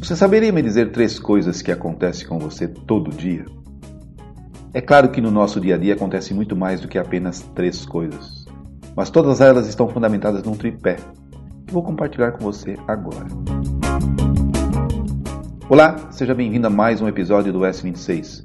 [0.00, 3.44] Você saberia me dizer três coisas que acontecem com você todo dia?
[4.72, 7.84] É claro que no nosso dia a dia acontece muito mais do que apenas três
[7.84, 8.44] coisas,
[8.96, 10.96] mas todas elas estão fundamentadas num tripé
[11.66, 13.26] que vou compartilhar com você agora.
[15.68, 18.44] Olá, seja bem-vindo a mais um episódio do S26,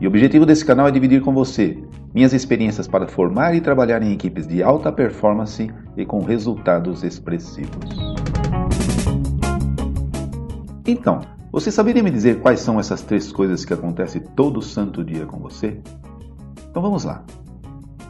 [0.00, 1.78] E o objetivo desse canal é dividir com você
[2.12, 8.14] minhas experiências para formar e trabalhar em equipes de alta performance e com resultados expressivos.
[10.86, 11.20] Então,
[11.50, 15.38] você saberia me dizer quais são essas três coisas que acontecem todo santo dia com
[15.38, 15.80] você?
[16.68, 17.24] Então vamos lá.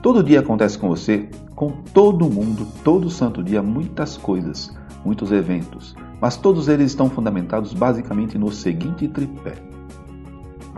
[0.03, 5.95] Todo dia acontece com você, com todo mundo, todo santo dia, muitas coisas, muitos eventos,
[6.21, 9.55] mas todos eles estão fundamentados basicamente no seguinte tripé.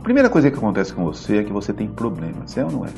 [0.07, 2.91] Primeira coisa que acontece com você é que você tem problemas, é ou não é?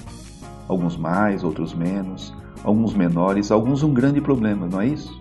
[0.69, 5.19] Alguns mais, outros menos, alguns menores, alguns um grande problema, não é isso?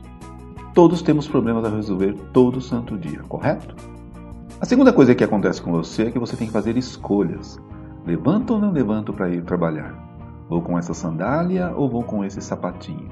[0.74, 3.74] Todos temos problemas a resolver todo santo dia, correto?
[4.60, 7.58] A segunda coisa que acontece com você é que você tem que fazer escolhas.
[8.06, 9.96] Levanto ou não levanto para ir trabalhar?
[10.50, 13.08] Vou com essa sandália ou vou com esse sapatinho?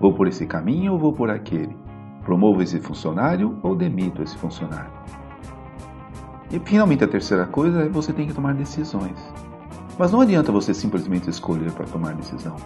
[0.00, 1.76] Vou por esse caminho ou vou por aquele?
[2.24, 4.90] Promovo esse funcionário ou demito esse funcionário?
[6.50, 9.18] E finalmente a terceira coisa é você tem que tomar decisões.
[9.98, 12.56] Mas não adianta você simplesmente escolher para tomar decisão.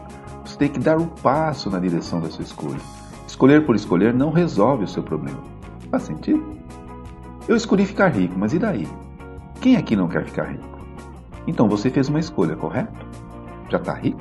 [0.45, 2.81] Você tem que dar o um passo na direção da sua escolha.
[3.27, 5.39] Escolher por escolher não resolve o seu problema.
[5.91, 6.45] Faz sentido?
[7.49, 8.89] Eu escolhi ficar rico, mas e daí?
[9.61, 10.79] Quem aqui não quer ficar rico?
[11.47, 13.07] Então você fez uma escolha, correto?
[13.69, 14.21] Já está rico?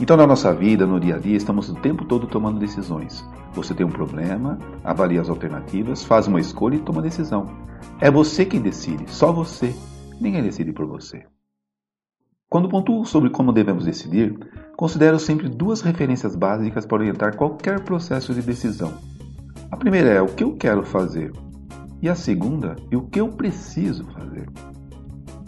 [0.00, 3.28] Então, na nossa vida, no dia a dia, estamos o tempo todo tomando decisões.
[3.58, 7.44] Você tem um problema, avalia as alternativas, faz uma escolha e toma decisão.
[8.00, 9.74] É você quem decide, só você.
[10.20, 11.26] Ninguém decide por você.
[12.48, 14.38] Quando pontuo sobre como devemos decidir,
[14.76, 18.94] considero sempre duas referências básicas para orientar qualquer processo de decisão.
[19.72, 21.32] A primeira é o que eu quero fazer
[22.00, 24.48] e a segunda é o que eu preciso fazer.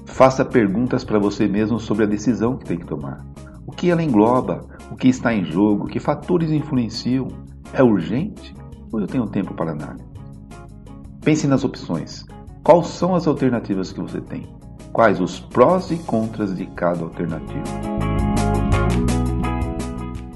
[0.05, 3.25] Faça perguntas para você mesmo sobre a decisão que tem que tomar.
[3.65, 4.67] O que ela engloba?
[4.91, 5.87] O que está em jogo?
[5.87, 7.29] Que fatores influenciam?
[7.73, 8.55] É urgente
[8.93, 10.05] ou eu tenho tempo para análise?
[11.23, 12.27] Pense nas opções.
[12.63, 14.47] Quais são as alternativas que você tem?
[14.93, 17.65] Quais os prós e contras de cada alternativa?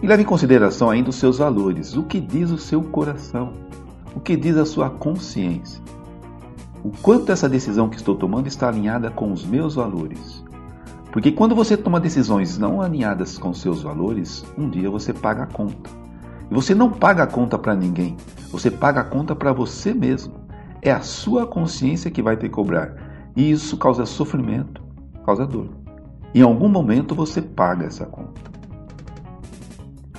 [0.02, 3.64] E leve em consideração ainda os seus valores, o que diz o seu coração
[4.14, 5.82] o que diz a sua consciência.
[6.82, 10.44] O quanto essa decisão que estou tomando está alinhada com os meus valores.
[11.10, 15.46] Porque quando você toma decisões não alinhadas com seus valores, um dia você paga a
[15.46, 16.03] conta.
[16.54, 18.16] Você não paga a conta para ninguém,
[18.48, 20.34] você paga a conta para você mesmo.
[20.80, 22.94] É a sua consciência que vai te cobrar.
[23.34, 24.80] E isso causa sofrimento,
[25.26, 25.68] causa dor.
[26.32, 28.40] Em algum momento você paga essa conta.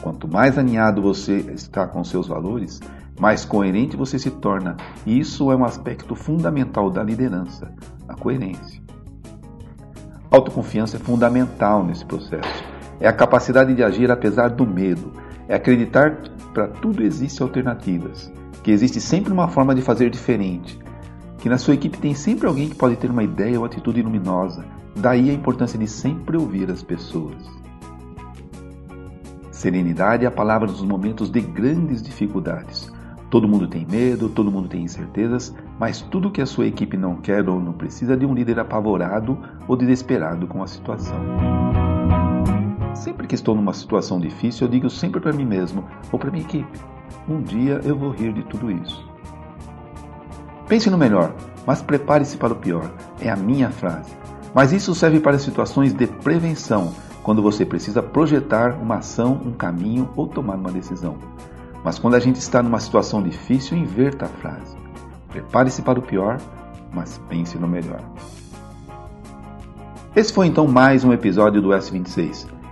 [0.02, 2.82] Quanto mais alinhado você está com seus valores,
[3.18, 4.76] mais coerente você se torna.
[5.06, 7.72] E isso é um aspecto fundamental da liderança,
[8.10, 8.84] a coerência.
[10.30, 12.62] Autoconfiança é fundamental nesse processo.
[13.00, 15.24] É a capacidade de agir apesar do medo.
[15.48, 18.32] É acreditar que para tudo existem alternativas,
[18.64, 20.80] que existe sempre uma forma de fazer diferente,
[21.38, 24.66] que na sua equipe tem sempre alguém que pode ter uma ideia ou atitude luminosa.
[24.96, 27.36] Daí a importância de sempre ouvir as pessoas.
[29.52, 32.92] Serenidade é a palavra dos momentos de grandes dificuldades.
[33.30, 37.18] Todo mundo tem medo, todo mundo tem incertezas, mas tudo que a sua equipe não
[37.18, 41.55] quer ou não precisa de um líder apavorado ou desesperado com a situação.
[42.96, 46.44] Sempre que estou numa situação difícil, eu digo sempre para mim mesmo ou para minha
[46.44, 46.80] equipe:
[47.28, 49.06] um dia eu vou rir de tudo isso.
[50.68, 51.36] Pense no melhor,
[51.68, 52.90] mas prepare-se para o pior.
[53.20, 54.12] É a minha frase.
[54.54, 60.10] Mas isso serve para situações de prevenção, quando você precisa projetar uma ação, um caminho
[60.16, 61.18] ou tomar uma decisão.
[61.84, 64.76] Mas quando a gente está numa situação difícil, inverta a frase.
[65.30, 66.40] Prepare-se para o pior,
[66.92, 68.02] mas pense no melhor.
[70.16, 72.55] Esse foi então mais um episódio do S26.